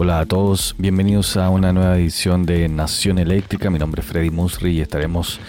[0.00, 3.68] Hola a todos, bienvenidos a una nueva edición de Nación Eléctrica.
[3.68, 5.40] Mi nombre es Freddy Musri y estaremos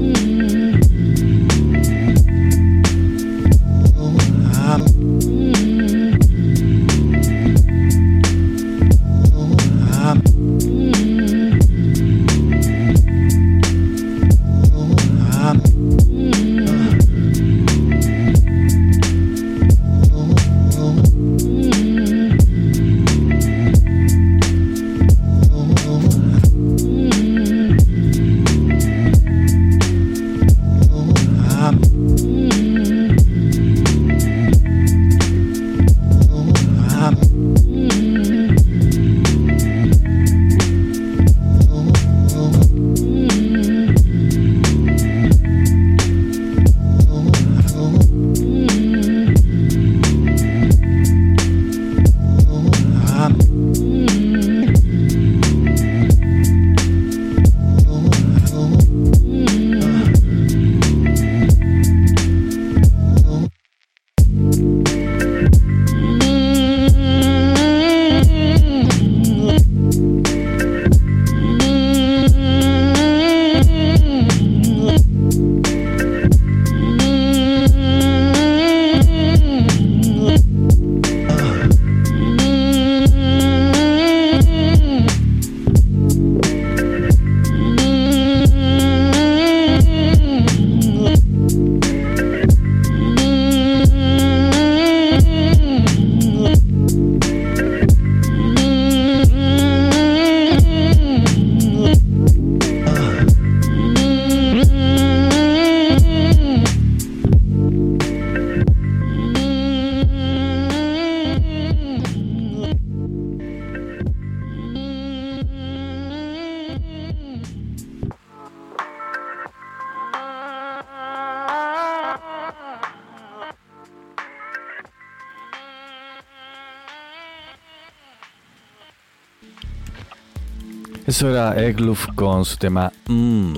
[131.19, 133.53] Eso era Egluf con su tema mm,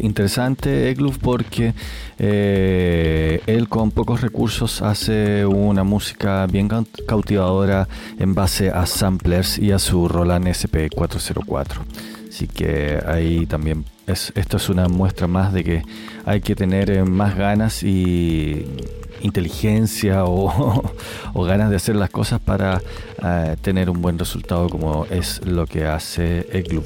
[0.00, 1.72] interesante Egluf porque
[2.18, 6.68] eh, él con pocos recursos hace una música bien
[7.06, 7.86] cautivadora
[8.18, 11.78] en base a samplers y a su Roland SP404.
[12.28, 15.82] Así que ahí también es, esto es una muestra más de que
[16.24, 18.66] hay que tener eh, más ganas y
[19.24, 22.80] inteligencia o, ganas de hacer las cosas para
[23.22, 26.84] eh, tener un buen resultado como es lo que hace el club.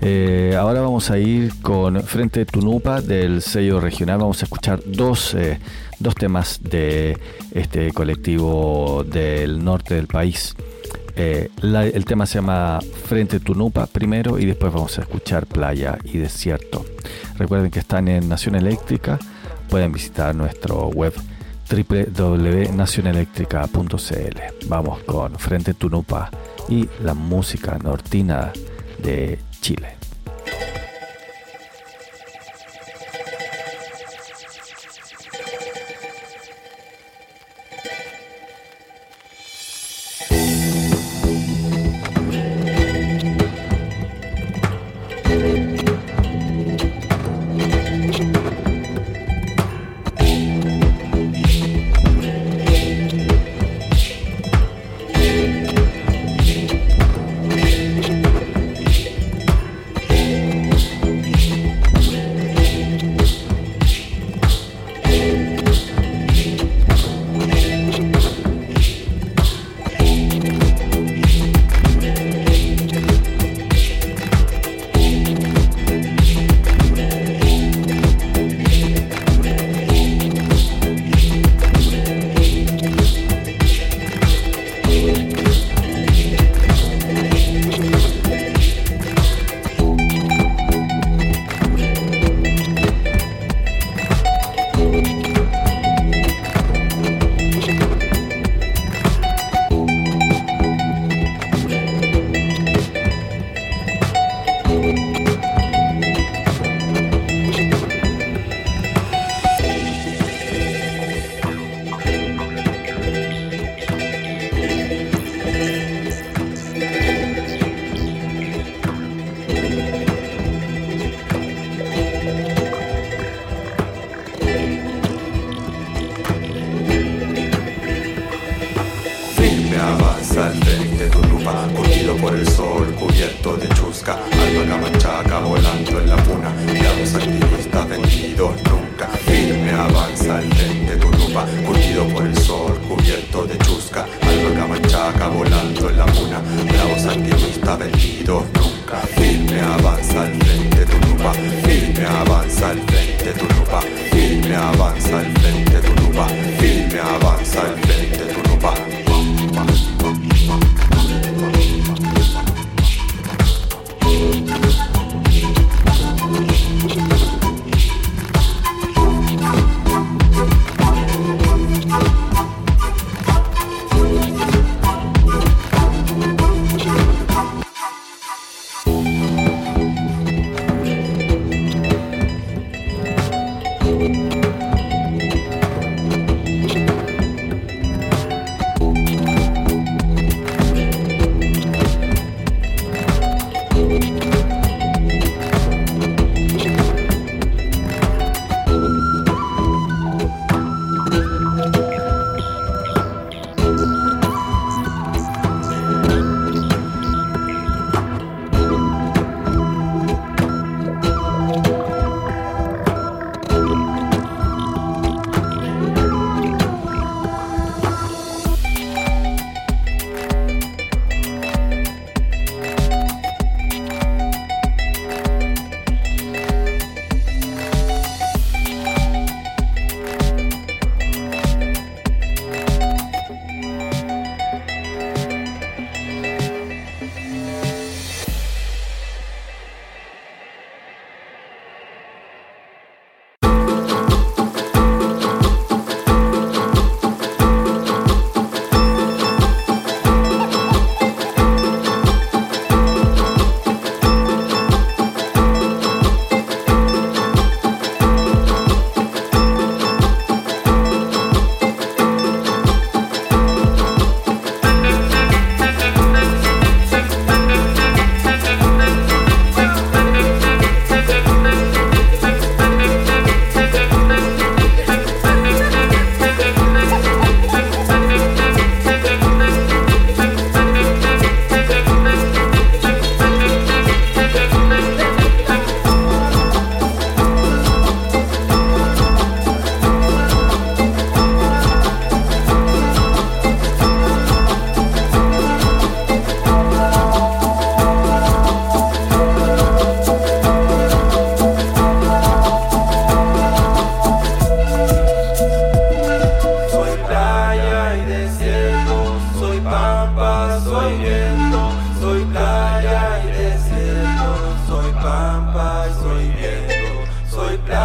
[0.00, 4.18] Eh, ahora vamos a ir con Frente Tunupa del sello regional.
[4.18, 5.58] Vamos a escuchar dos, eh,
[5.98, 7.16] dos temas de
[7.52, 10.54] este colectivo del norte del país.
[11.14, 16.84] el tema se llama Frente Tunupa primero y después vamos a escuchar Playa y Desierto.
[17.38, 19.18] Recuerden que están en Nación Eléctrica.
[19.68, 21.14] Pueden visitar nuestro web
[21.72, 24.68] www.nacionelectrica.cl.
[24.68, 26.30] Vamos con Frente Tunupa
[26.68, 28.52] y la música nortina
[29.02, 30.01] de Chile.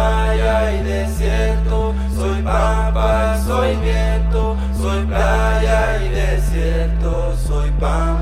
[0.08, 8.17] playa y desierto, soy pampa, soy viento, soy playa y desierto, soy pampa.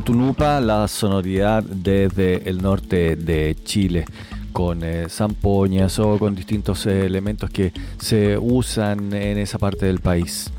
[0.00, 4.04] Tunupa, la sonoridad desde el norte de Chile,
[4.52, 10.50] con eh, zampoñas o con distintos elementos que se usan en esa parte del país.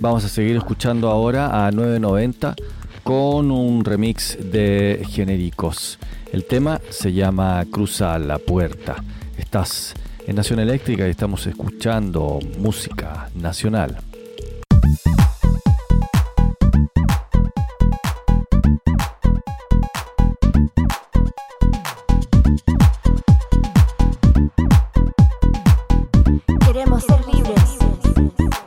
[0.00, 2.54] Vamos a seguir escuchando ahora a 990
[3.02, 5.98] con un remix de genéricos.
[6.32, 9.02] El tema se llama Cruza la puerta.
[9.36, 9.94] Estás
[10.26, 13.98] en Nación Eléctrica y estamos escuchando música nacional.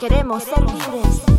[0.04, 1.33] Queremos ser libres.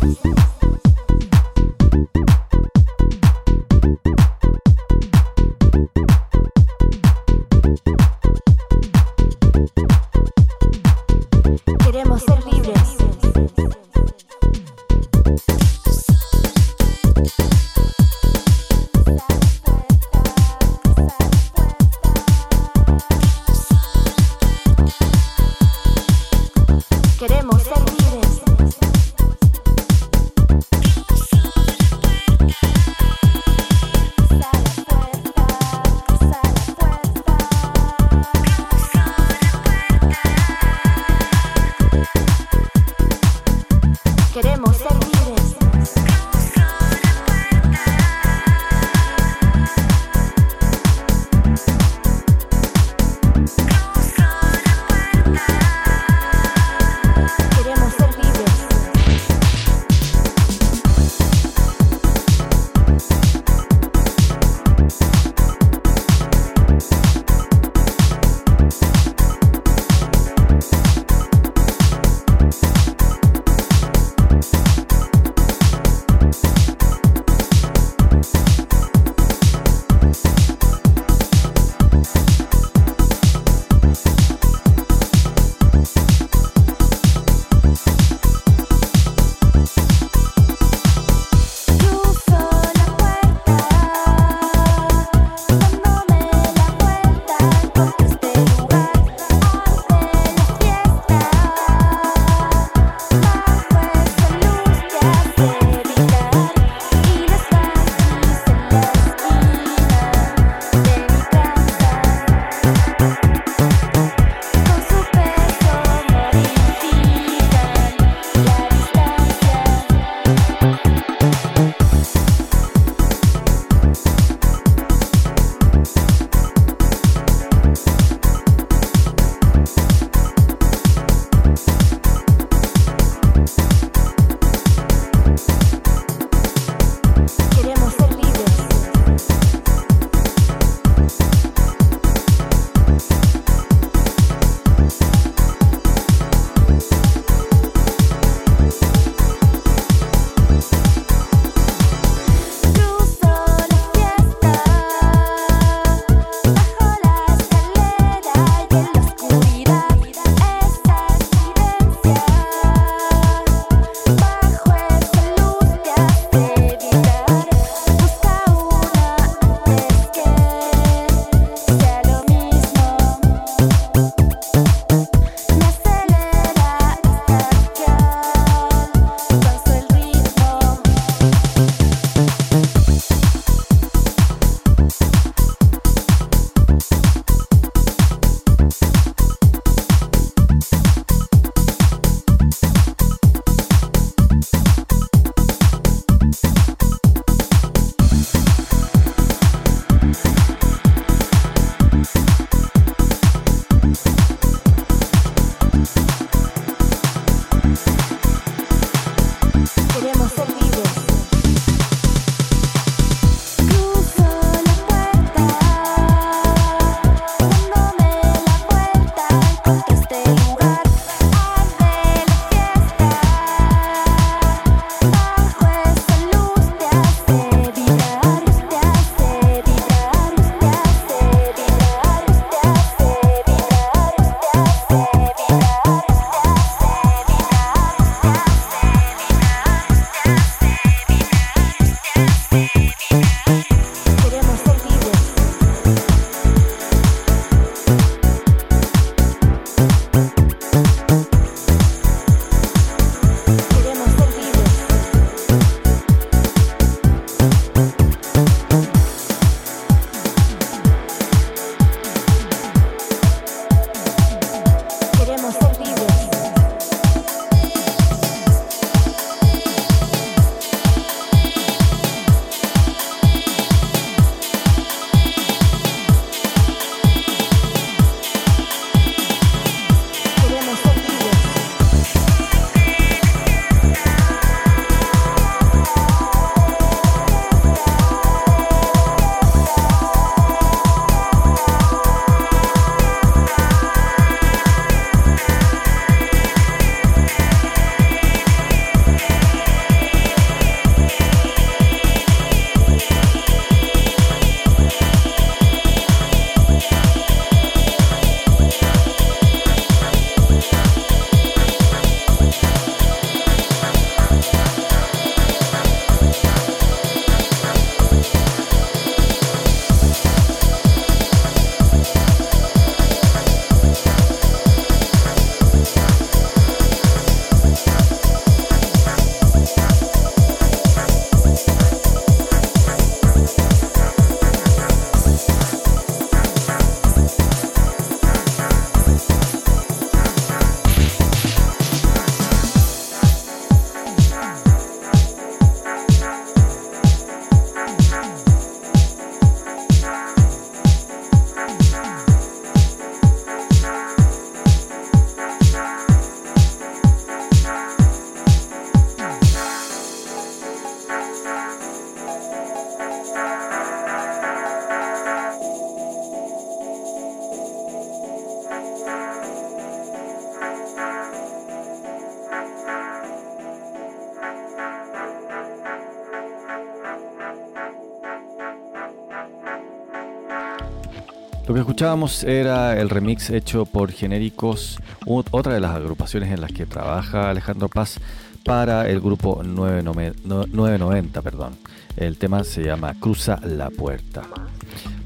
[381.95, 387.49] Escuchábamos era el remix hecho por Genéricos, otra de las agrupaciones en las que trabaja
[387.49, 388.19] Alejandro Paz
[388.65, 391.41] para el grupo 990.
[391.41, 391.77] Perdón.
[392.17, 394.41] El tema se llama Cruza la Puerta.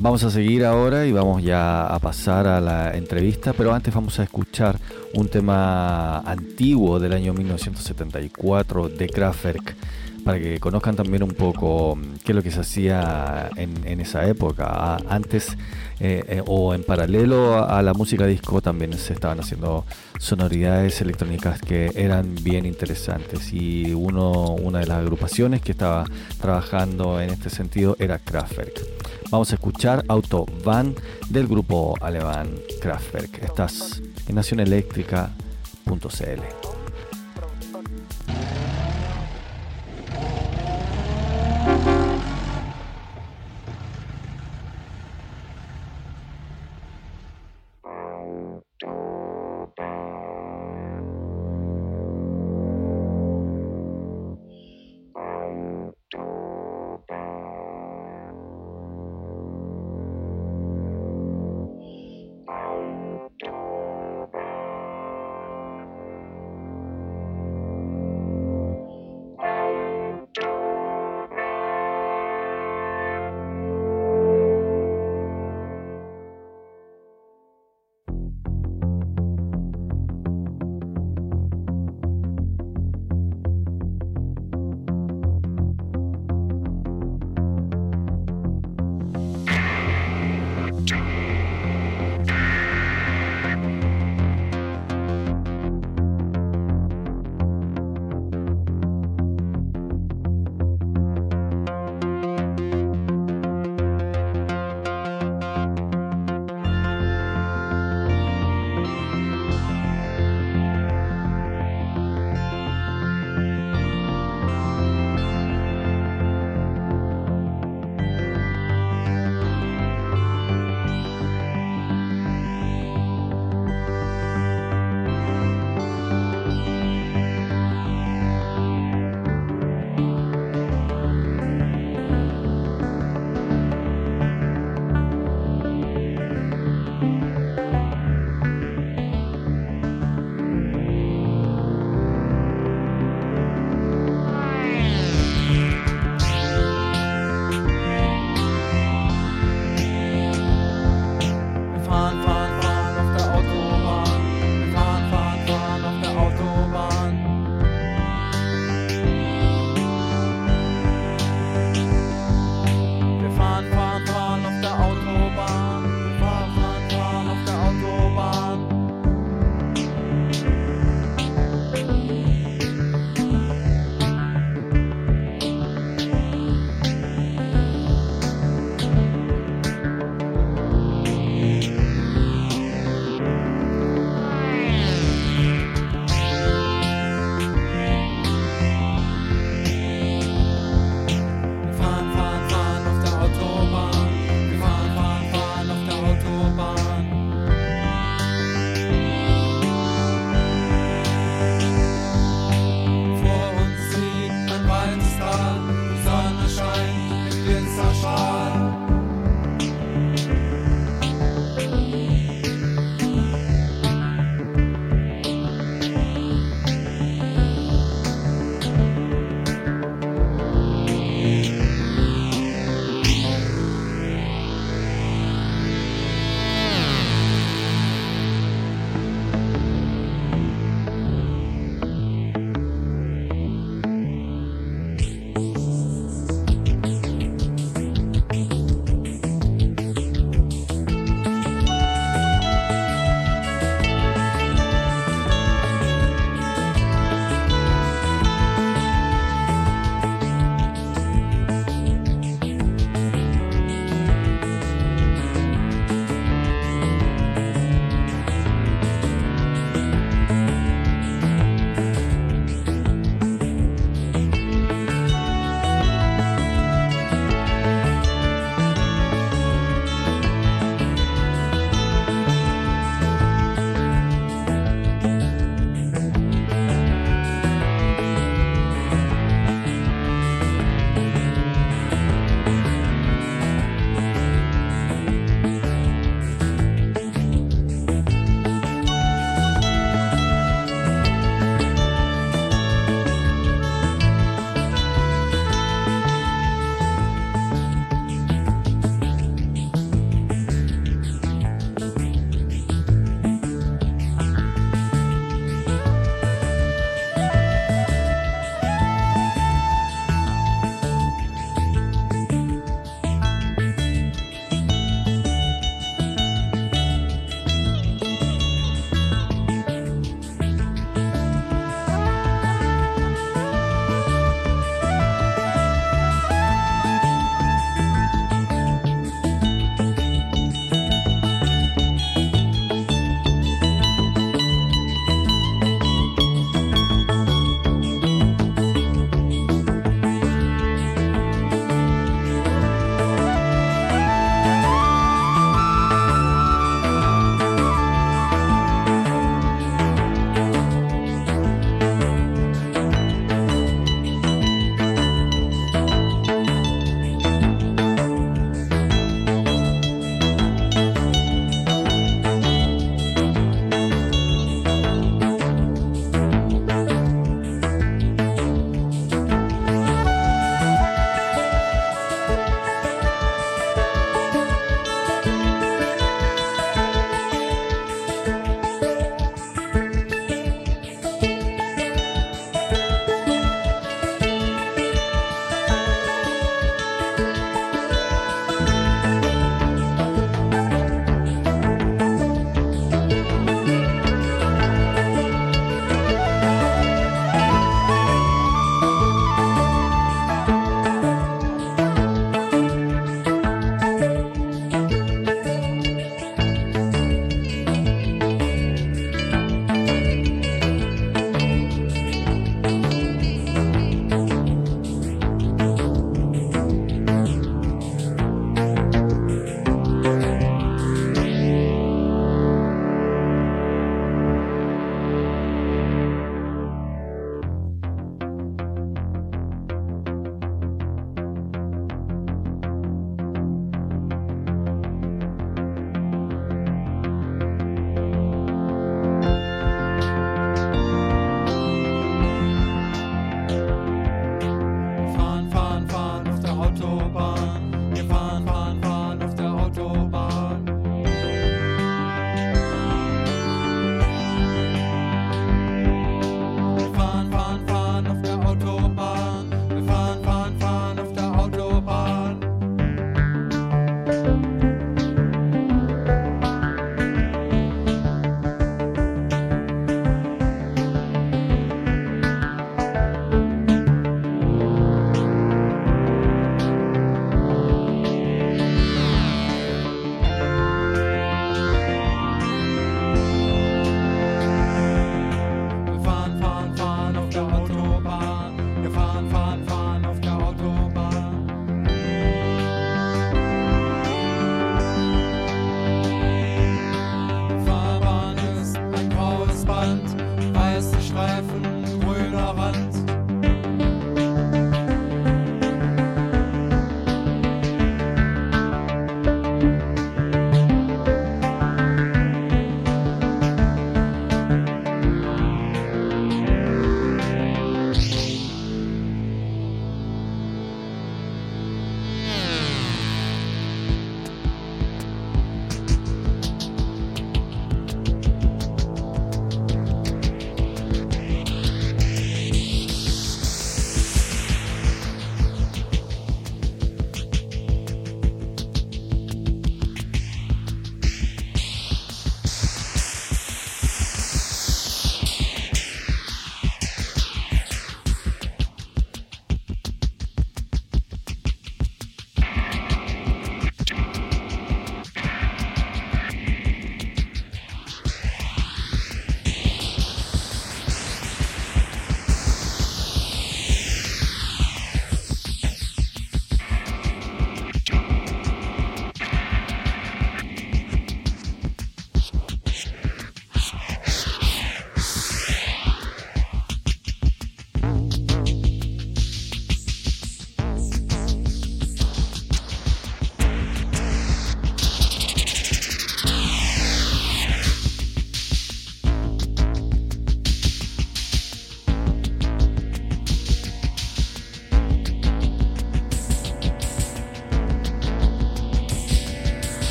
[0.00, 4.18] Vamos a seguir ahora y vamos ya a pasar a la entrevista, pero antes vamos
[4.18, 4.78] a escuchar
[5.12, 9.76] un tema antiguo del año 1974 de Kraftwerk
[10.24, 14.26] para que conozcan también un poco mm, qué es lo que se hacía en, esa
[14.26, 14.96] época.
[15.08, 15.56] Antes
[16.06, 19.86] eh, eh, o en paralelo a, la música disco también se estaban haciendo
[20.18, 26.04] sonoridades electrónicas que eran bien interesantes y uno, una de las agrupaciones que estaba
[26.38, 28.82] trabajando en este sentido era Kraftwerk.
[29.30, 30.94] Vamos a escuchar Autobahn
[31.30, 32.50] del grupo alemán
[32.82, 33.42] Kraftwerk.
[33.42, 36.73] Estás en nacioneléctrica.cl.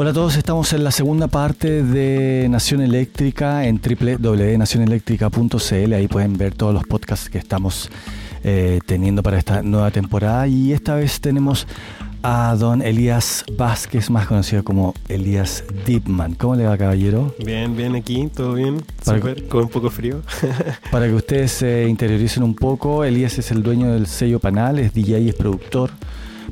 [0.00, 5.92] Hola a todos, estamos en la segunda parte de Nación Eléctrica en www.nacioneléctrica.cl.
[5.92, 7.90] Ahí pueden ver todos los podcasts que estamos
[8.42, 10.46] eh, teniendo para esta nueva temporada.
[10.46, 11.66] Y esta vez tenemos
[12.22, 16.32] a don Elías Vázquez, más conocido como Elías Deepman.
[16.32, 17.34] ¿Cómo le va, caballero?
[17.44, 18.82] Bien, bien aquí, todo bien.
[19.04, 20.22] Super, con un poco frío.
[20.90, 24.94] para que ustedes se interioricen un poco, Elías es el dueño del sello Panal, es
[24.94, 25.90] DJ, es productor.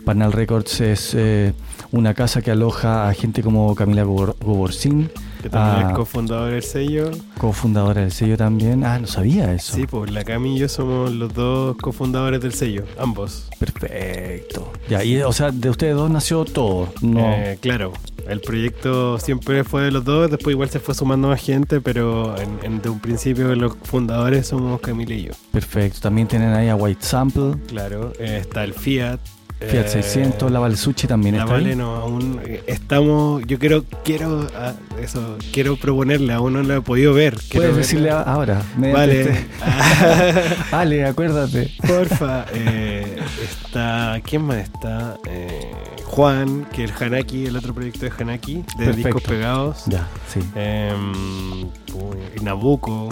[0.04, 1.54] Panal Records es eh,
[1.92, 5.10] una casa que aloja a gente como Camila Goborcín.
[5.42, 7.10] Que también es cofundadora del sello.
[7.38, 8.84] Cofundadora del sello también.
[8.84, 9.76] Ah, no sabía eso.
[9.76, 13.48] Sí, pues la Cami y yo somos los dos cofundadores del sello, ambos.
[13.58, 14.72] Perfecto.
[14.88, 16.88] Ya, y o sea, de ustedes dos nació todo.
[17.02, 17.20] No.
[17.20, 17.92] Eh, claro.
[18.26, 22.34] El proyecto siempre fue de los dos, después igual se fue sumando más gente, pero
[22.38, 25.32] en, de un principio los fundadores somos Camila y yo.
[25.50, 26.00] Perfecto.
[26.00, 27.54] También tienen ahí a White Sample.
[27.68, 28.12] Claro.
[28.18, 29.18] Eh, está el Fiat,
[29.60, 34.46] Fiat 600, la Valsuchi también la está Vale no, aún eh, estamos, yo quiero, quiero,
[34.54, 37.36] ah, eso, quiero proponerle, aún no lo he podido ver.
[37.52, 38.62] Puedes decirle ahora.
[38.76, 39.20] Vale.
[39.22, 39.46] Este-
[40.72, 41.72] vale, acuérdate.
[41.86, 42.46] Porfa.
[42.52, 45.16] Eh, está, ¿quién más está?
[45.28, 45.72] Eh,
[46.04, 49.84] Juan, que el Hanaki, el otro proyecto de Hanaki, de discos pegados.
[49.86, 50.40] Ya, sí.
[50.54, 50.92] Eh,
[52.42, 53.08] Nabucco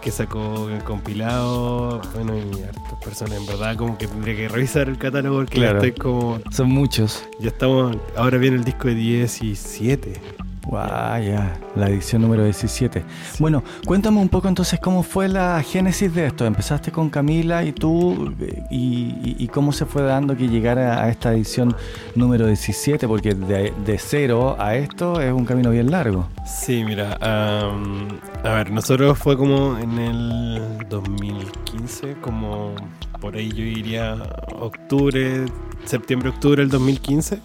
[0.00, 4.88] que sacó el compilado, bueno, y hartas personas, en verdad, como que tendría que revisar
[4.88, 6.40] el catálogo porque claro, estoy como...
[6.50, 7.24] Son muchos.
[7.38, 10.20] Ya estamos, ahora viene el disco de 17.
[10.64, 13.02] Guau, ya, la edición número 17.
[13.38, 16.44] Bueno, cuéntame un poco entonces cómo fue la génesis de esto.
[16.44, 18.34] Empezaste con Camila y tú,
[18.70, 21.74] y, cómo se fue dando que llegara a esta edición
[22.14, 26.28] número 17, porque de, de cero a esto es un camino bien largo.
[26.46, 32.74] Sí, mira, a ver, nosotros fue como en el 2015, como
[33.20, 34.16] por ahí yo iría
[34.58, 35.44] octubre,
[35.84, 37.40] septiembre-octubre del 2015.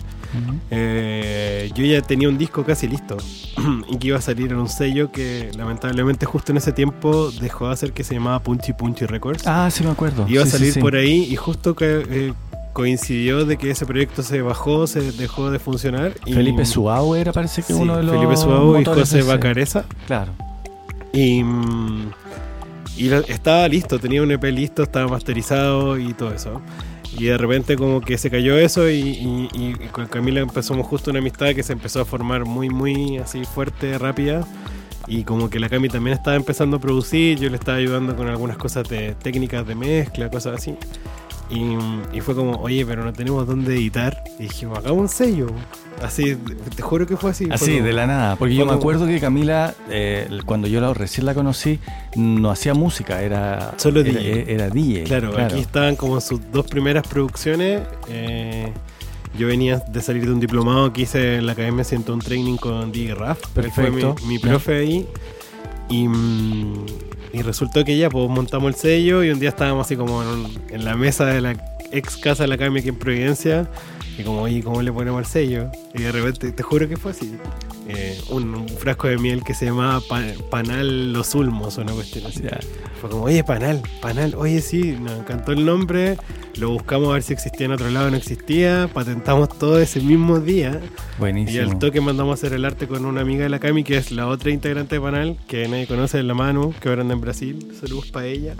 [0.72, 3.18] Eh, yo ya tenía un disco casi listo
[3.90, 7.68] y que iba a salir en un sello que lamentablemente justo en ese tiempo dejó
[7.68, 9.46] de hacer que se llamaba Punchy Punchy Records.
[9.48, 10.26] Ah, sí me acuerdo.
[10.28, 12.34] Iba a salir por ahí y justo que eh,
[12.74, 16.14] coincidió de que ese proyecto se bajó, se dejó de funcionar.
[16.26, 19.86] Y Felipe Suau era parece que uno de los Felipe Suau y José Bacareza.
[20.08, 20.34] Claro.
[21.14, 22.12] Y, mm,
[22.98, 26.62] y estaba listo, tenía un EP listo, estaba masterizado y todo eso.
[27.18, 31.54] Y de repente como que se cayó eso y, con Camila empezamos justo una amistad
[31.54, 34.46] que se empezó a formar muy, muy así fuerte, rápida.
[35.08, 38.28] Y como que la Cami también estaba empezando a producir, yo le estaba ayudando con
[38.28, 40.76] algunas cosas de técnicas de mezcla, cosas así.
[41.50, 44.24] Y, fue como, oye, pero no tenemos dónde editar.
[44.40, 45.48] Y dijimos, hagamos un sello.
[46.02, 46.36] Así,
[46.76, 47.48] te juro que fue así.
[47.52, 48.36] Así, de la nada.
[48.36, 51.80] Porque yo me acuerdo que Camila, eh, cuando yo la, recién la conocí,
[52.16, 53.74] no hacía música, era.
[53.78, 54.54] Solo era, DJ.
[54.54, 55.04] Era, DJ.
[55.04, 57.82] Claro, aquí estaban como sus dos primeras producciones.
[58.10, 58.74] Eh,
[59.38, 62.58] yo venía de salir de un diplomado que hice en la Academia siento un Training
[62.58, 63.48] con DJ Raf.
[63.50, 64.16] Perfecto.
[64.18, 65.08] Fue mi, profe ahí.
[65.90, 66.08] Y.
[67.36, 70.24] Y resultó que ya, pues montamos el sello y un día estábamos así como
[70.70, 71.52] en, la mesa de la
[71.92, 73.70] ex casa de la Cami aquí en Providencia.
[74.18, 75.70] Y como, oye, ¿cómo le ponemos el sello?
[75.94, 77.38] Y de repente, te juro que fue así.
[77.88, 80.02] Eh, un, frasco de miel que se llamaba
[80.50, 82.42] Panal Los Ulmos o una cuestión así.
[83.00, 86.18] Fue como, oye, Panal, Panal, oye, sí, nos encantó el nombre,
[86.58, 90.40] lo buscamos a ver si existía en otro lado, no existía, patentamos todo ese mismo
[90.40, 90.80] día.
[91.20, 91.58] Buenísimo.
[91.58, 93.98] Y al toque mandamos a hacer el arte con una amiga de la Cami, que
[93.98, 97.14] es la otra integrante de Panal, que nadie conoce, es la Manu, que ahora anda
[97.14, 97.72] en Brasil.
[97.80, 98.56] Saludos para ella.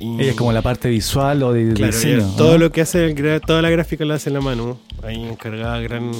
[0.00, 2.26] Ella es como la parte visual o de diseño.
[2.36, 3.14] Todo lo que hace,
[3.46, 4.78] toda la gráfica la hace la mano.
[5.02, 6.10] Ahí encargada, gran.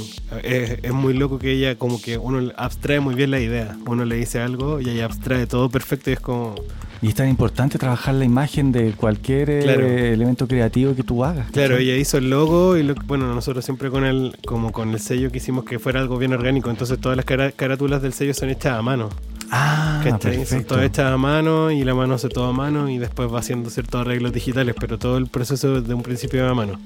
[0.42, 3.76] Es, muy loco que ella, como que uno abstrae muy bien la idea.
[3.86, 6.54] Uno le dice algo y ella abstrae todo perfecto y es como.
[7.02, 11.50] Y es tan importante trabajar la imagen de cualquier eh, elemento creativo que tú hagas.
[11.50, 15.30] Claro, ella hizo el logo y bueno, nosotros siempre con el, como con el sello
[15.32, 16.68] quisimos que fuera algo bien orgánico.
[16.68, 19.08] Entonces todas las carátulas del sello son hechas a mano.
[19.50, 20.74] Ah, perfecto.
[20.74, 23.70] Todo hecha a mano y la mano hace todo a mano y después va haciendo
[23.70, 26.78] ciertos arreglos digitales, pero todo el proceso de un principio a mano.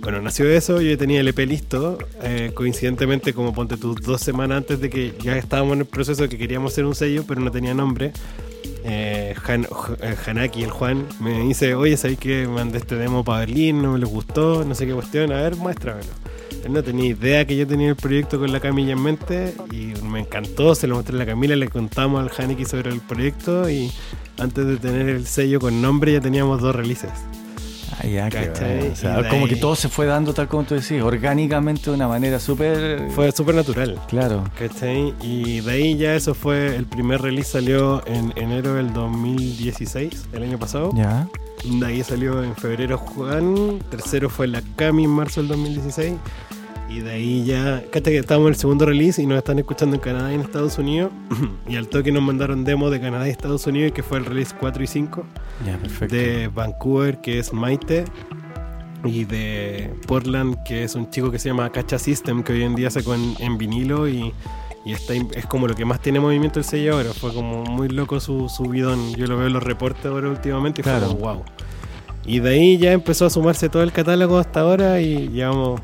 [0.00, 4.58] Bueno, nació eso, yo tenía el EP listo, eh, coincidentemente como ponte tus dos semanas
[4.58, 7.40] antes de que ya estábamos en el proceso de que queríamos hacer un sello, pero
[7.40, 8.12] no tenía nombre.
[8.84, 13.82] Eh, eh, Hanaki, el Juan, me dice, oye, ¿sabes que mandé este demo para Berlín?
[13.82, 16.06] No me les gustó, no sé qué cuestión, a ver, muéstramelo
[16.68, 20.20] no tenía idea que yo tenía el proyecto con la Camila en mente y me
[20.20, 23.90] encantó, se lo mostré a la Camila, le contamos al Haneki sobre el proyecto y
[24.38, 27.10] antes de tener el sello con nombre ya teníamos dos releases.
[27.98, 31.84] Ah, ya, o sea, como que todo se fue dando tal como tú decís, orgánicamente
[31.84, 33.10] de una manera súper...
[33.10, 33.98] Fue súper natural.
[34.08, 34.44] Claro.
[34.58, 35.14] ¿Cachai?
[35.22, 40.42] Y de ahí ya eso fue, el primer release salió en enero del 2016, el
[40.42, 40.90] año pasado.
[40.94, 41.26] Ya.
[41.64, 46.14] De ahí salió en febrero Juan, tercero fue la Cami en marzo del 2016
[46.88, 49.96] Y de ahí ya, fíjate que estábamos en el segundo release y nos están escuchando
[49.96, 51.10] en Canadá y en Estados Unidos.
[51.68, 54.54] y al toque nos mandaron demo de Canadá y Estados Unidos, que fue el release
[54.58, 55.24] 4 y 5.
[55.66, 56.14] Ya, perfecto.
[56.14, 58.04] De Vancouver, que es Maite.
[59.04, 62.74] Y de Portland, que es un chico que se llama Cacha System, que hoy en
[62.74, 64.32] día sacó en, en vinilo y,
[64.84, 67.12] y está, es como lo que más tiene movimiento el sello ahora.
[67.12, 69.14] Fue como muy loco su, su bidón.
[69.14, 71.06] Yo lo veo en los reportes ahora últimamente y Claro.
[71.06, 71.44] fue como wow.
[72.24, 75.80] Y de ahí ya empezó a sumarse todo el catálogo hasta ahora y llevamos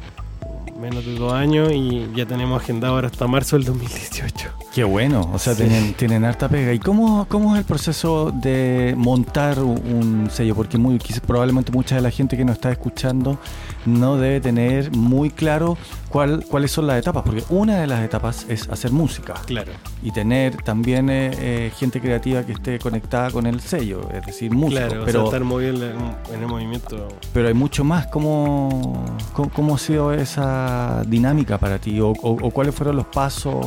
[0.82, 4.50] menos de dos años y ya tenemos agendado ahora hasta marzo del 2018.
[4.74, 5.62] Qué bueno, o sea, Sí.
[5.62, 6.72] tienen, tienen harta pega.
[6.72, 10.56] ¿Y cómo, cómo es el proceso de montar un, sello?
[10.56, 13.38] Porque muy, probablemente mucha de la gente que nos está escuchando
[13.86, 15.76] no debe tener muy claro
[16.08, 19.72] cuál, cuáles son las etapas, porque una de las etapas es hacer música Claro.
[20.02, 24.50] y tener también eh, eh, gente creativa que esté conectada con el sello, es decir,
[24.52, 24.86] música.
[24.88, 25.96] Claro, o pero, sea, estar moviendo en,
[26.34, 27.08] en el movimiento.
[27.32, 28.06] pero hay mucho más.
[28.08, 32.00] ¿Cómo, cómo, cómo ha sido esa dinámica para ti?
[32.00, 33.66] ¿O, o- o cuáles fueron los pasos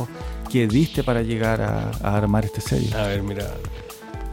[0.50, 2.96] que diste para llegar a, a armar este sello?
[2.96, 3.46] A ver, mira.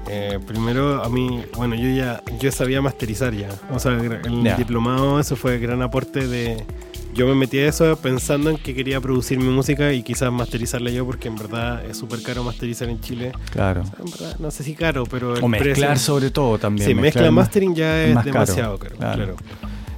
[0.10, 3.49] Eh, primero, a mí, bueno, yo ya yo sabía masterizar ya.
[3.72, 4.56] O sea, el Ya.
[4.58, 6.64] diplomado, eso fue gran aporte de.
[7.16, 10.89] Yo me metí a eso pensando en que quería producir mi música y quizás masterizarla
[10.89, 13.32] yo, porque en verdad es súper caro masterizar en Chile.
[13.51, 13.82] Claro.
[13.82, 15.38] O sea, en verdad, no sé si caro, pero.
[15.38, 16.88] el O mezclar precio- sobre todo también.
[16.89, 19.16] Sí, mezcla mastering ya es más caro, demasiado caro, claro.
[19.16, 19.36] claro.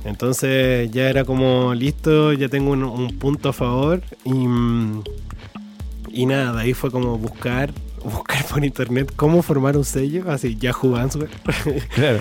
[0.03, 5.03] Entonces ya era como listo, ya tengo un, un punto a favor y, mm,
[6.11, 7.71] y nada, de ahí fue como buscar,
[8.05, 11.27] buscar por internet cómo formar un sello, así Yahoo Answer.
[11.95, 12.19] Claro.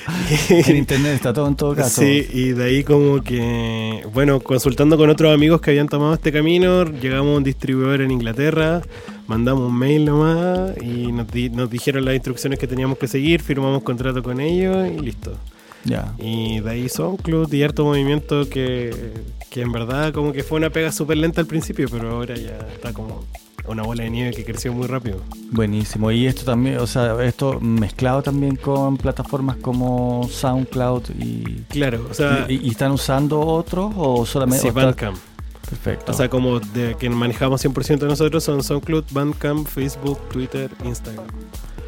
[0.49, 2.01] En internet está todo en todo caso.
[2.03, 6.33] Sí, y de ahí como que, bueno, consultando con otros amigos que habían tomado este
[6.33, 8.83] camino, llegamos a un distribuidor en Inglaterra,
[9.27, 13.41] mandamos un mail nomás y nos, di- nos dijeron las instrucciones que teníamos que seguir,
[13.43, 15.37] firmamos contrato con ellos y listo.
[15.85, 16.15] Ya.
[16.19, 18.91] Y de ahí SoundCloud y harto movimiento que,
[19.51, 22.57] que en verdad como que fue una pega súper lenta al principio, pero ahora ya
[22.73, 23.23] está como
[23.67, 25.21] una bola de nieve que creció muy rápido.
[25.51, 26.11] Buenísimo.
[26.11, 31.63] Y esto también, o sea, esto mezclado también con plataformas como SoundCloud y.
[31.69, 34.69] Claro, o sea, ¿Y, y están usando otros o solamente.?
[34.69, 35.17] sí, Bandcamp.
[35.69, 36.13] Perfecto.
[36.13, 41.25] O sea, como de que manejamos 100% de nosotros son SoundCloud, Bandcamp, Facebook, Twitter, Instagram.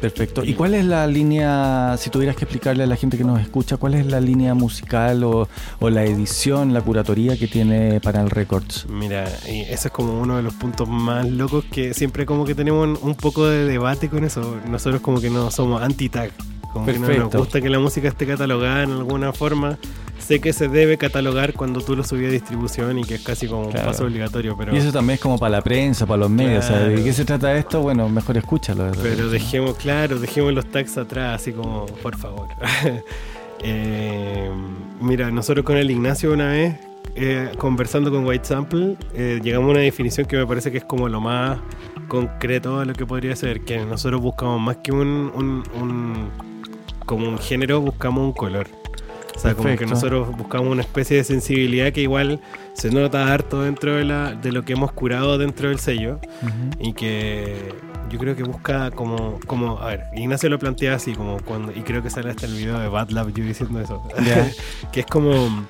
[0.01, 0.43] Perfecto.
[0.43, 3.77] ¿Y cuál es la línea, si tuvieras que explicarle a la gente que nos escucha,
[3.77, 5.47] cuál es la línea musical o,
[5.79, 8.85] o la edición, la curatoría que tiene Panel Records?
[8.89, 12.53] Mira, y ese es como uno de los puntos más locos que siempre como que
[12.55, 14.57] tenemos un- poco de debate con eso.
[14.69, 16.31] Nosotros como que no somos anti-tag.
[16.71, 19.77] Como que no nos gusta que la música esté catalogada en alguna forma.
[20.27, 23.47] Sé que se debe catalogar cuando tú lo subí a distribución y que es casi
[23.47, 23.85] como Claro.
[23.87, 26.65] un paso obligatorio, pero, Y eso también es como para la prensa, para los medios.
[26.65, 27.81] O sea, ¿de qué se trata esto?
[27.81, 28.91] Bueno, mejor escúchalo.
[29.01, 32.47] pero dejemos, claro, dejemos los tags atrás, así como, por favor.
[33.63, 34.51] Eh,
[35.01, 36.75] mira, nosotros con el Ignacio una vez,
[37.15, 40.83] eh, conversando con White Sample, eh, llegamos a una definición que me parece que es
[40.83, 41.57] como lo más
[42.07, 46.29] concreto a lo que podría ser, que nosotros buscamos más que un, un- un-
[47.05, 48.67] como un género, buscamos un color.
[49.37, 52.41] O sea, como que nosotros buscamos una especie de sensibilidad que igual
[52.73, 56.19] se nota harto dentro de, la, de lo que hemos curado dentro del sello
[56.79, 57.71] y que
[58.09, 61.81] yo creo que busca como, como a ver, Ignacio lo plantea así como cuando, y
[61.81, 64.01] creo que sale hasta el video de Bad Lab yo diciendo eso,
[64.91, 65.67] que es como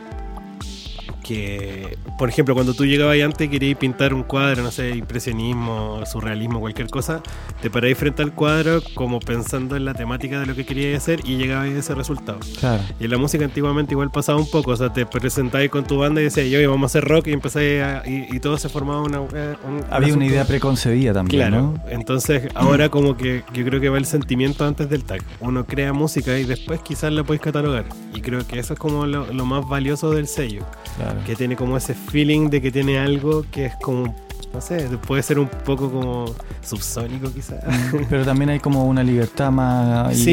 [1.27, 4.91] que, por ejemplo, cuando tú llegabas ahí antes y querías pintar un cuadro, no sé,
[4.91, 7.21] impresionismo, surrealismo, cualquier cosa,
[7.61, 11.19] te paráis frente al cuadro como pensando en la temática de lo que querías hacer
[11.25, 12.39] y llegabas a ese resultado.
[12.59, 12.81] Claro.
[12.99, 15.97] Y en la música antiguamente igual pasaba un poco, o sea, te presentabas con tu
[15.97, 18.69] banda y decías, yo vamos a hacer rock y empezáis a- y, y todo se
[18.69, 19.17] formaba una...
[19.17, 21.83] eh, un- un Había una asunto- idea preconcebida también, Claro, ¿no?
[21.89, 25.21] entonces ahora como que yo creo que va el sentimiento antes del tag.
[25.39, 27.85] Uno crea música y después quizás la puedes catalogar.
[28.13, 30.63] Y creo que eso es como lo, lo más valioso del sello,
[30.97, 31.16] Claro.
[31.25, 34.13] Que tiene como ese feeling de que tiene algo que es como,
[34.53, 36.25] no sé, puede ser un poco como
[36.61, 37.63] subsónico quizás.
[38.09, 40.31] Pero también hay como una libertad más y, Sí.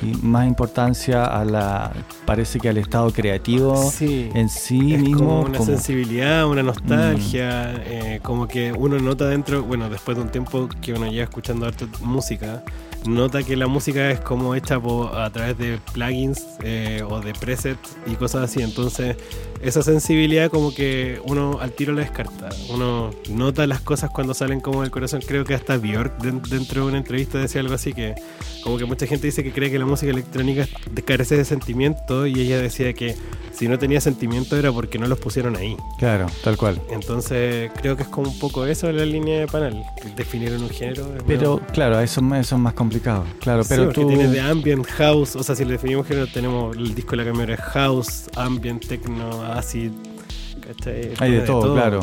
[0.00, 1.92] y- y más importancia a la,
[2.24, 4.30] parece que al estado creativo Sí.
[4.34, 5.18] en sí es mismo.
[5.18, 10.22] como una como- sensibilidad, una nostalgia, eh, como que uno nota dentro, bueno, después de
[10.22, 12.62] un tiempo que uno lleva escuchando harta música,
[13.06, 14.76] nota que la música es como hecha
[15.14, 19.16] a través de plugins eh, o de presets y cosas así, entonces
[19.62, 24.60] esa sensibilidad como que uno al tiro la descarta, uno nota las cosas cuando salen
[24.60, 27.92] como del corazón, creo que hasta Björk den- dentro de una entrevista decía algo así
[27.92, 28.14] que
[28.64, 30.68] como que mucha gente dice que cree que la música electrónica
[31.04, 33.16] carece de sentimiento y ella decía que
[33.52, 35.76] si no tenía sentimiento era porque no los pusieron ahí.
[35.98, 36.80] Claro, tal cual.
[36.90, 39.82] Entonces creo que es como un poco eso la línea de panel,
[40.16, 41.06] definir un género.
[41.26, 43.24] Pero medio- claro, eso, eso es más complicado.
[43.40, 44.08] Claro, Sí, pero porque tú.
[44.08, 47.30] tiene de ambient, house, o sea, si le definimos género tenemos el disco de la
[47.30, 49.42] cámara house, ambient, techno,
[50.66, 51.10] ¿cachai?
[51.18, 52.00] Hay de todo, claro.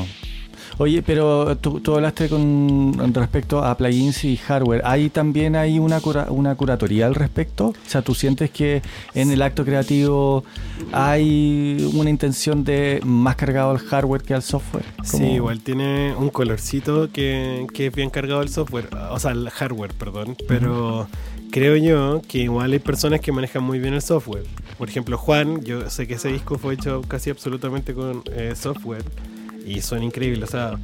[0.78, 4.82] Oye, pero tú, tú hablaste con respecto a plugins y hardware.
[4.86, 7.68] ¿Hay también hay una, cura- una curatoría al respecto?
[7.70, 8.82] O sea, ¿tú sientes que
[9.14, 10.45] en el acto creativo
[10.93, 14.86] hay una intención de más cargado al hardware que al software?
[15.04, 19.50] Sí, igual tiene un colorcito que, que es bien cargado el software, o sea, el
[19.50, 20.38] hardware, perdón.
[20.47, 21.08] Pero
[21.52, 24.43] creo yo que igual hay personas que manejan muy bien el software.
[24.78, 29.04] Por ejemplo, Juan, yo sé que ese disco fue hecho casi absolutamente con eh, software
[29.66, 30.50] y son increíbles.
[30.50, 30.80] O sea,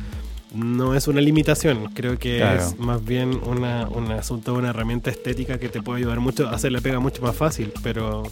[0.53, 2.61] no es una limitación, creo que Claro.
[2.61, 6.47] es más bien una, un asunto de una herramienta estética que te puede ayudar mucho
[6.47, 8.24] a hacer la pega mucho más fácil, pero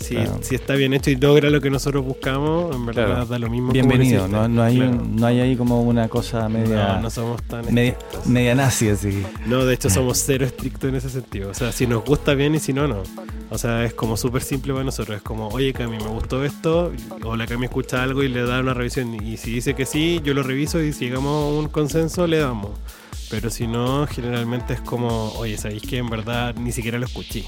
[0.00, 0.38] si, Claro.
[0.42, 3.26] si está bien hecho y logra lo que nosotros buscamos, en verdad Claro.
[3.26, 3.72] da lo mismo.
[3.72, 5.02] Bienvenido, no, no, hay, Claro.
[5.10, 7.96] no hay ahí como una cosa media, No, no somos tan media,
[8.26, 9.22] media nazi así.
[9.46, 11.50] No, de hecho somos cero estrictos en ese sentido.
[11.50, 13.02] O sea, si nos gusta bien y si no, no.
[13.50, 15.16] O sea, es como súper simple para nosotros.
[15.16, 16.92] Es como, oye Cami, me gustó esto.
[17.24, 19.14] O la Cami escucha algo y le da una revisión.
[19.24, 22.38] Y si dice que sí, yo lo reviso y si llegamos a un consenso, le
[22.38, 22.70] damos.
[23.30, 27.44] Pero si no, generalmente es como, oye, ¿sabéis que en verdad ni siquiera lo escuché?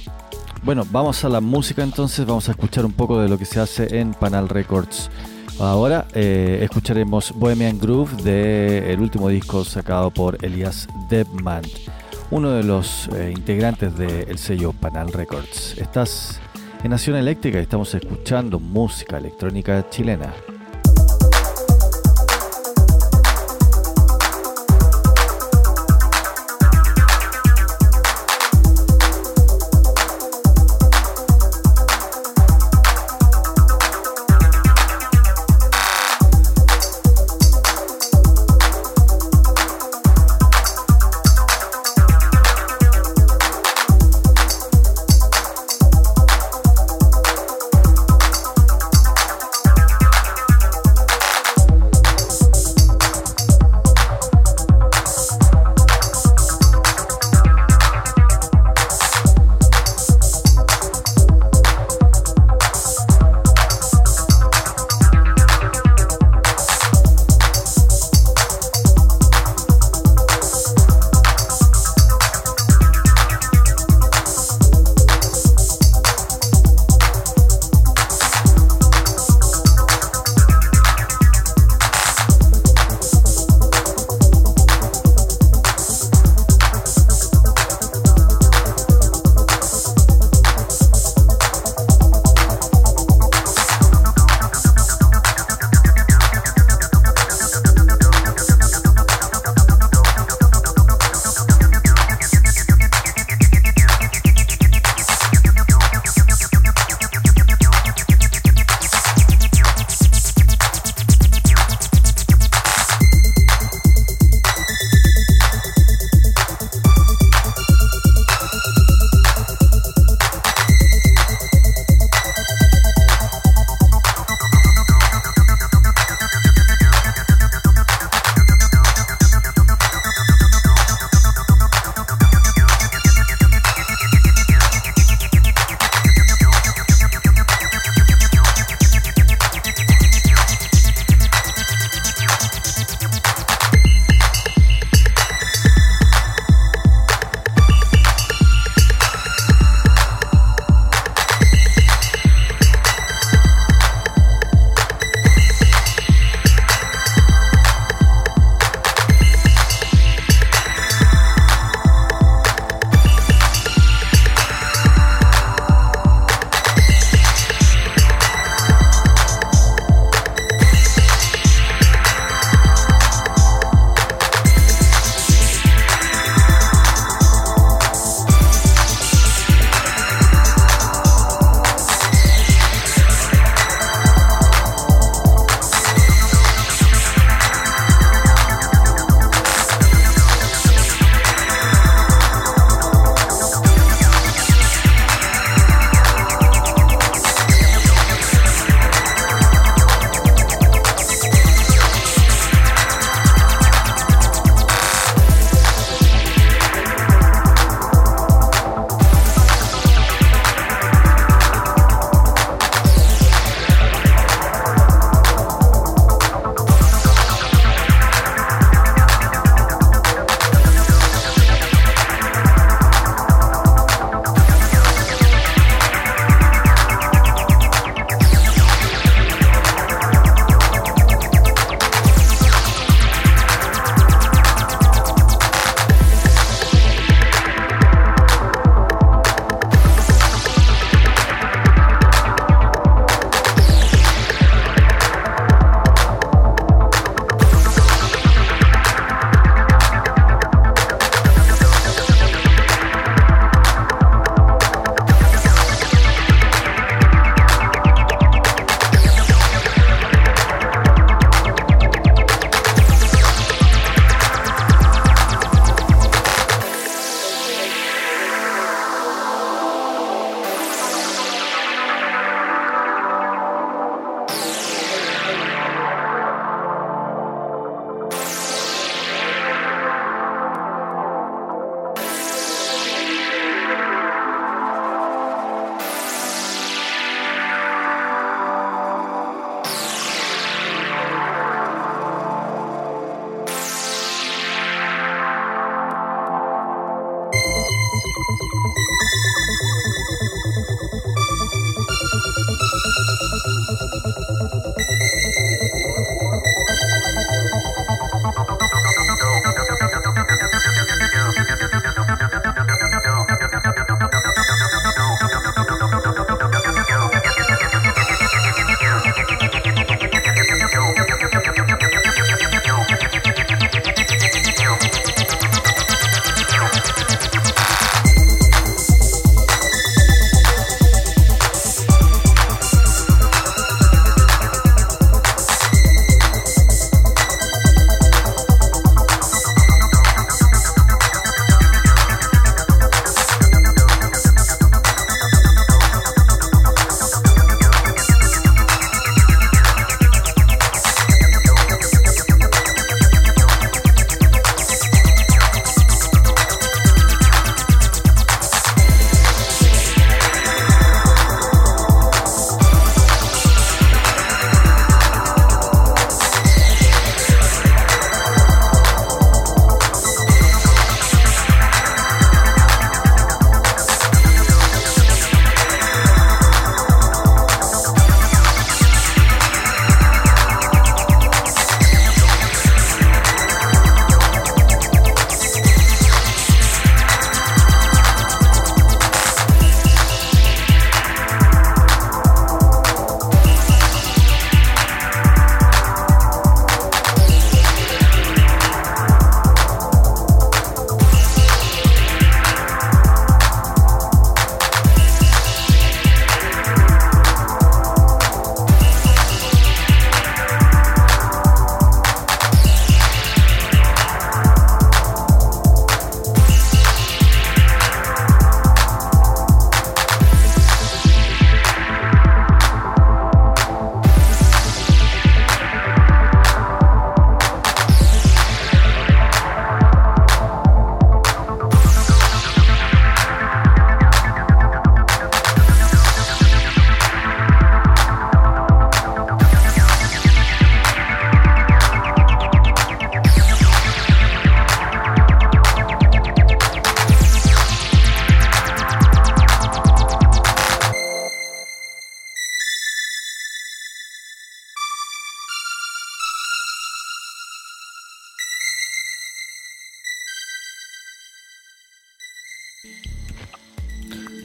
[0.63, 3.61] Bueno, vamos a la música entonces, vamos a escuchar un poco de lo que se
[3.61, 5.11] hace en Panal Records.
[5.59, 11.63] Ahora eh, escucharemos Bohemian Groove del último disco sacado por Elias Debman,
[12.31, 15.79] uno de los eh, integrantes del sello Panal Records.
[15.79, 16.39] Estás
[16.85, 20.33] en Nación Eléctrica y estamos escuchando música electrónica chilena.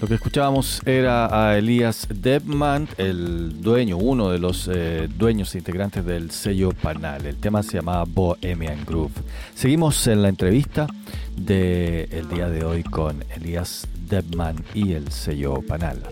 [0.06, 5.58] Lo que escuchábamos era a Elías Debman, el dueño, uno de los eh, dueños e
[5.58, 7.26] integrantes del sello Panal.
[7.26, 9.14] El tema se llamaba Bohemian Groove.
[9.56, 10.86] Seguimos en la entrevista
[11.36, 16.04] del día de hoy con Elías Debman y el sello Panal.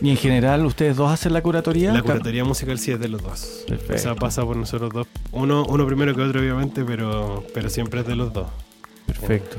[0.00, 1.92] Y en general, ¿ustedes dos hacen la curatoría?
[1.92, 3.64] La curatoría musical sí es de los dos.
[3.66, 3.94] Perfecto.
[3.96, 5.08] O sea, pasa por nosotros dos.
[5.32, 8.46] Uno, uno primero que otro, obviamente, pero, pero siempre es de los dos.
[9.12, 9.56] Perfecto.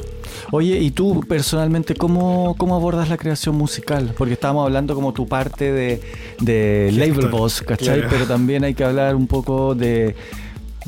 [0.52, 4.14] Oye, ¿y tú personalmente cómo, cómo abordas la creación musical?
[4.18, 6.02] Porque estábamos hablando como tu parte de,
[6.40, 8.00] de label boss, ¿cachai?
[8.00, 8.10] claro.
[8.12, 10.16] Pero también hay que hablar un poco de...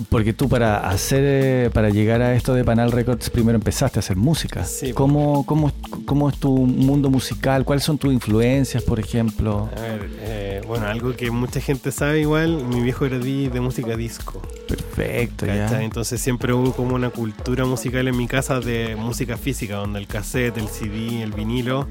[0.09, 4.01] Porque tú para hacer, eh, para llegar a esto de Panal Records, primero empezaste a
[4.01, 4.65] hacer música.
[4.65, 4.91] Sí.
[4.93, 5.71] ¿Cómo, cómo,
[6.05, 7.63] ¿Cómo es tu mundo musical?
[7.63, 9.69] ¿Cuáles son tus influencias, por ejemplo?
[9.77, 13.95] A ver, eh, bueno, algo que mucha gente sabe igual, mi viejo era de música
[13.95, 14.41] disco.
[14.67, 15.65] Perfecto, ya.
[15.65, 15.85] ¿cachai?
[15.85, 20.07] Entonces siempre hubo como una cultura musical en mi casa de música física, donde el
[20.07, 21.87] cassette, el CD, el vinilo.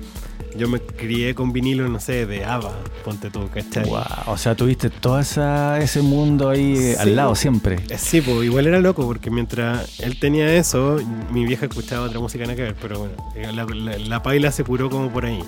[0.56, 2.72] Yo me crié con vinilo, no sé, de ABBA,
[3.04, 3.84] ponte tú, ¿cachai?
[3.88, 7.00] Wow, o sea, tuviste todo esa, ese mundo ahí eh, Sí.
[7.00, 7.76] al lado siempre.
[7.88, 10.98] Eh, Sí, pues igual era loco porque mientras él tenía eso,
[11.30, 14.52] mi vieja escuchaba otra música nada que ver, pero bueno, eh, la, la, la paila
[14.52, 15.40] se curó como por ahí.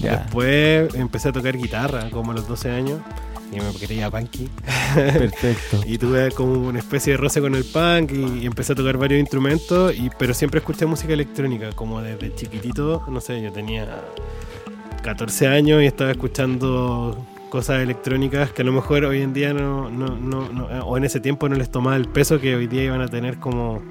[0.00, 3.00] Después empecé a tocar guitarra como a los 12 años
[3.56, 4.48] y me quería punky.
[4.94, 5.80] Perfecto.
[5.86, 8.96] Y tuve como una especie de roce con el punk y, y empecé a tocar
[8.98, 13.86] varios instrumentos, y, pero siempre escuché música electrónica, como desde chiquitito, no sé, yo tenía
[15.02, 17.16] 14 años y estaba escuchando
[17.50, 21.04] cosas electrónicas que a lo mejor hoy en día no, no, no, no- o en
[21.04, 23.82] ese tiempo no les tomaba el peso que hoy día iban a tener como,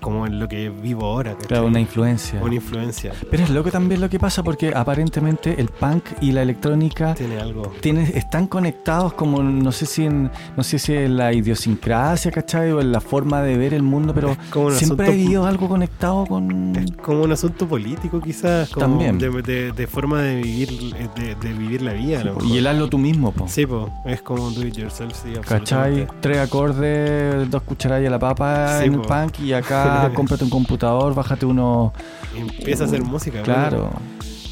[0.00, 1.32] como en lo que vivo ahora.
[1.32, 1.48] ¿cachai?
[1.48, 2.40] Claro, una influencia.
[2.42, 3.12] Una influencia.
[3.30, 7.38] Pero es loco también lo que pasa porque aparentemente el punk y la electrónica Tiene
[7.40, 7.72] algo.
[7.80, 12.70] tiene- están conectados como no sé si en no sé si en la idiosincrasia, ¿cachai?
[12.72, 16.26] O en la forma de ver el mundo, pero como siempre ha habido algo conectado
[16.26, 19.18] con Es como un asunto político quizás, como También.
[19.18, 20.68] De, de- de forma de vivir,
[21.16, 22.22] de, de vivir la vida.
[22.44, 23.46] y el hazlo tú mismo, po.
[23.48, 26.06] Sí, po, es como do it yourself, sí, ¿Cachai?
[26.20, 30.50] Tres acordes, dos cucharadas a la papa Sí, en el punk y acá cómprate un
[30.50, 31.92] computador, bájate uno.
[32.34, 33.42] Y empieza a hacer música.
[33.42, 33.90] Claro.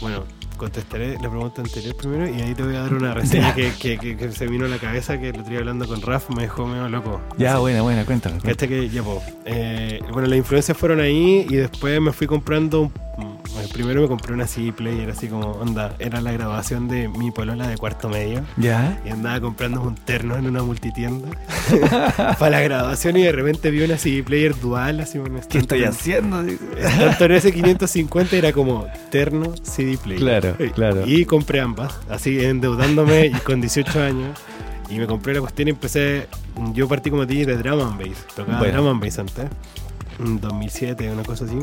[0.00, 3.54] Bueno, bueno, contestaré la pregunta anterior primero y ahí te voy a dar una reseña
[3.56, 6.30] que, que- que- que se vino a la cabeza que otro día hablando con Raf
[6.30, 7.20] me dejó medio loco.
[7.38, 8.38] Ya, buena, buena, cuéntalo.
[8.40, 12.80] Cacha que ya, po, eh, bueno, las influencias fueron ahí y después me fui comprando.
[12.82, 13.04] un-
[13.54, 17.30] bueno, primero me compré una CD player, así como, onda, era la grabación de mi
[17.30, 18.42] polola de cuarto medio.
[18.56, 19.00] ¿Ya?
[19.06, 21.28] Y andaba comprando un terno en una multitienda
[22.38, 25.84] para la grabación y de repente vi una CD player dual, así un ¿Qué estoy
[25.84, 26.40] haciendo?
[26.40, 30.20] Stanton S550 era como terno CD player.
[30.20, 30.43] Claro,
[30.74, 31.02] claro.
[31.06, 34.38] Y compré ambas, así endeudándome y con 18 años.
[34.90, 36.26] Y me compré la cuestión y empecé.
[36.74, 38.26] Yo partí como ti de drum and bass.
[38.36, 38.72] Tocaba Bueno.
[38.74, 39.46] drum and bass antes.
[40.18, 41.58] En 2007, una cosa así.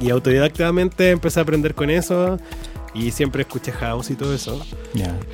[0.00, 2.38] Y autodidactamente empecé a aprender con eso.
[2.94, 4.60] Y siempre escuché house y todo eso.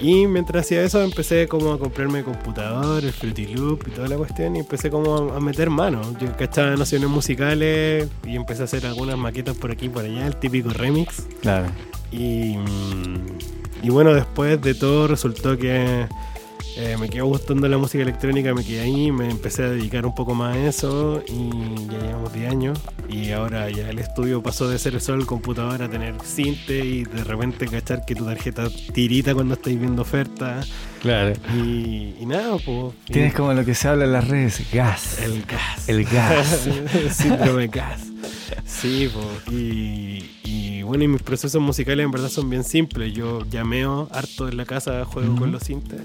[0.00, 4.08] Y mientras hacía eso empecé como a comprarme el computador, el Fruity Loop y toda
[4.08, 6.02] la cuestión y empecé como a meter mano.
[6.20, 10.26] Yo cachaba nociones musicales y empecé a hacer algunas maquetas por aquí y por allá,
[10.26, 11.26] el típico remix.
[11.40, 11.66] Claro.
[12.14, 12.56] Y,
[13.82, 16.06] y bueno, después de todo resultó que
[16.76, 20.14] eh, me quedó gustando la música electrónica, me quedé ahí, me empecé a dedicar un
[20.14, 22.80] poco más a eso y ya llevamos 10 años.
[23.08, 27.04] Y ahora ya el estudio pasó de ser solo el computador a tener cinte y
[27.04, 30.68] de repente cachar que tu tarjeta tirita cuando estáis viendo ofertas.
[31.00, 31.34] Claro.
[31.54, 32.94] Y, y nada, pues.
[33.08, 35.20] y Tienes como lo que se habla en las redes, gas.
[35.20, 35.88] el gas.
[35.88, 36.68] El gas.
[37.10, 38.00] Síndrome gas.
[38.66, 39.52] Sí, po.
[39.52, 43.12] Y, y bueno, y mis procesos musicales en verdad son bien simples.
[43.12, 45.40] Yo llameo harto en la casa, juego Ujú.
[45.40, 46.00] con los sintes.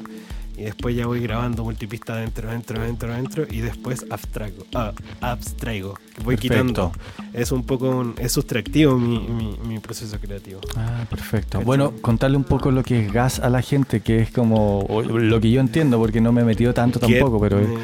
[0.58, 3.46] Y después ya voy grabando multipista dentro, dentro, dentro, dentro.
[3.50, 4.66] Y después abstraigo.
[4.76, 5.94] Ah, abstraigo.
[6.26, 6.42] Voy Perfecto.
[6.42, 6.92] quitando.
[7.32, 10.60] Es un poco, un- es sustractivo mi, mi, mi proceso creativo.
[10.76, 11.52] Ah, perfecto.
[11.60, 11.64] ¿Cachai?
[11.66, 15.40] Bueno, contarle un poco lo que es gas a la gente, que es como lo
[15.40, 17.78] que yo entiendo, porque no me he metido tanto tampoco, Get, pero es- eh,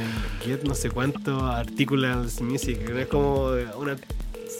[0.46, 2.90] Get no sé cuánto articles music.
[2.90, 3.96] Es como una,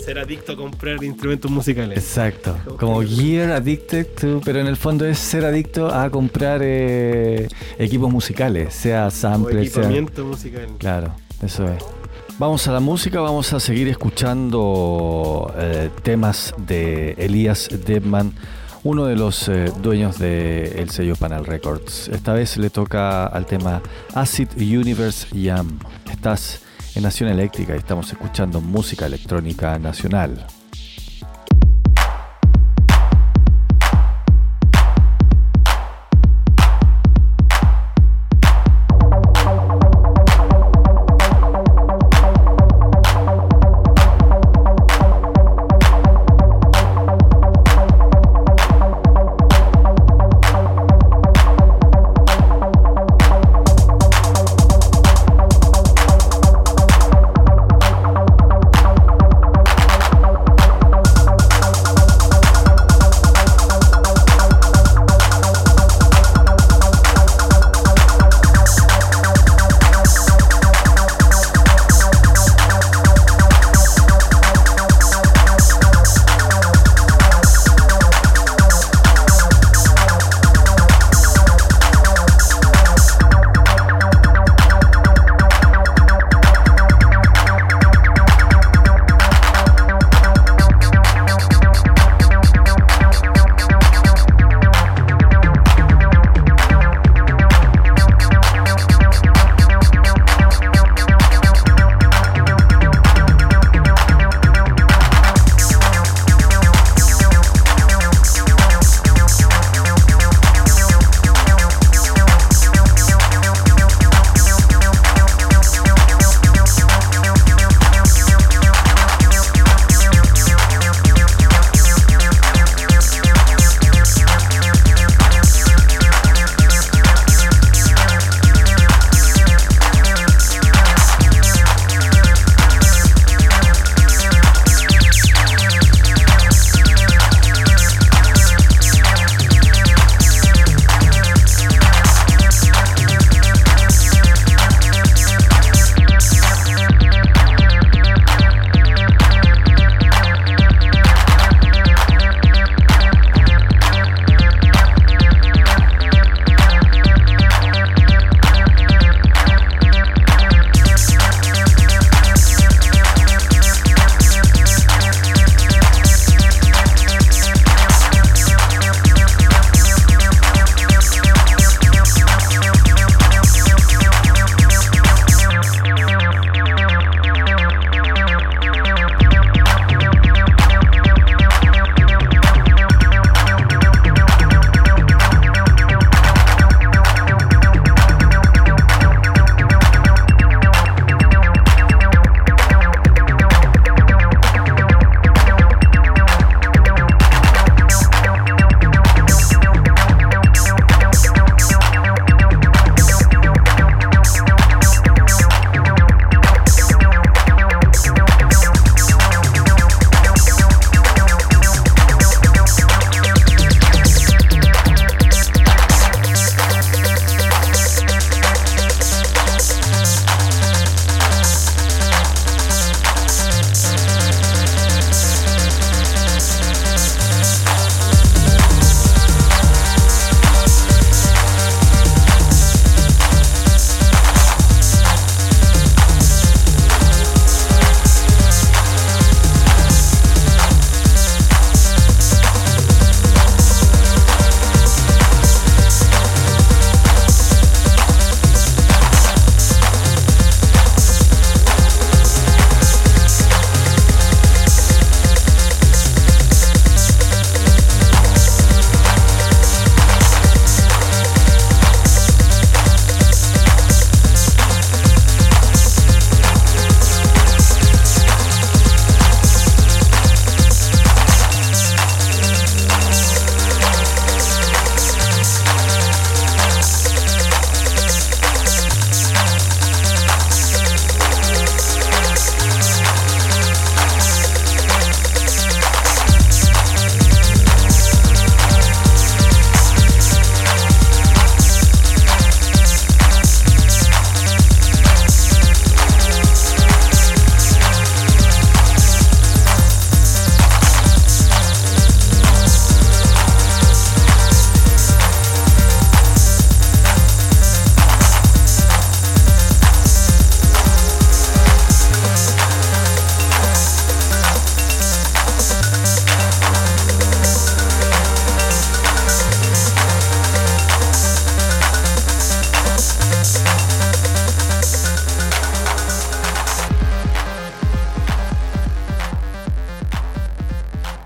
[0.04, 1.98] ser adicto a comprar instrumentos musicales.
[1.98, 2.58] exacto.
[2.80, 8.12] Como gear addicted to, pero en el fondo es ser adicto a comprar eh, equipos
[8.12, 9.84] musicales, sea o samples, sea...
[9.84, 10.68] equipamiento musical.
[10.78, 11.84] Claro, eso es.
[12.38, 18.34] Vamos a la música, vamos a seguir escuchando eh, temas de Elías Debman,
[18.84, 22.10] uno de los eh, dueños del sello Panel Records.
[22.10, 23.82] Esta vez le toca al tema
[24.14, 25.80] Acid Universe Jam.
[26.12, 26.65] Estás
[26.96, 30.48] en Nación Eléctrica y estamos escuchando música electrónica nacional.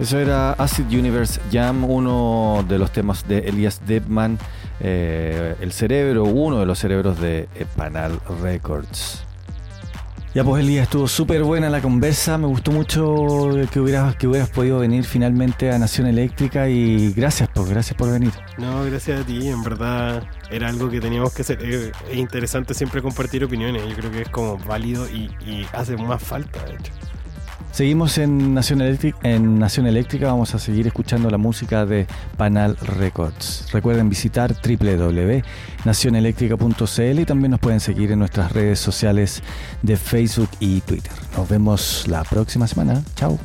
[0.10, 4.40] Eso era Acid Universe Jam, uno de los temas de Elias Debman,
[4.80, 9.24] eh, el cerebro, uno de los cerebros de Panal Records.
[10.34, 14.50] Ya pues Elías, estuvo súper buena la conversa, me gustó mucho que hubieras, que hubieras
[14.50, 18.32] podido venir finalmente a Nación Eléctrica y gracias, pues gracias por venir.
[18.58, 21.64] No, gracias a ti, en verdad era algo que teníamos que hacer.
[21.64, 25.30] Es, interesante siempre compartir opiniones, yo creo que es como válido y
[25.72, 26.94] hace más falta, de hecho.
[27.72, 32.76] Seguimos en Nación, Eléctrica, en Nación Eléctrica, vamos a seguir escuchando la música de Panal
[32.78, 33.72] Records.
[33.72, 39.42] Recuerden visitar www.nacioneléctrica.cl y también nos pueden seguir en nuestras redes sociales
[39.82, 41.14] de Facebook y Twitter.
[41.38, 43.02] Nos vemos la próxima semana.
[43.16, 43.40] Chao.